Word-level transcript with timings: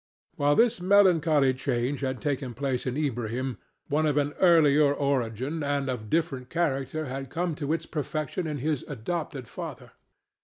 While 0.35 0.55
this 0.55 0.81
melancholy 0.81 1.53
change 1.53 1.99
had 1.99 2.23
taken 2.23 2.55
place 2.55 2.87
in 2.87 2.97
Ilbrahim, 2.97 3.57
one 3.87 4.07
of 4.07 4.17
an 4.17 4.33
earlier 4.39 4.91
origin 4.91 5.61
and 5.61 5.89
of 5.91 6.09
different 6.09 6.49
character 6.49 7.05
had 7.05 7.29
come 7.29 7.53
to 7.61 7.71
its 7.71 7.85
perfection 7.85 8.47
in 8.47 8.57
his 8.57 8.81
adopted 8.87 9.47
father. 9.47 9.91